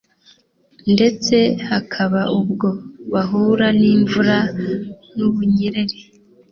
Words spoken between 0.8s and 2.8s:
ndetse hakaba ubwo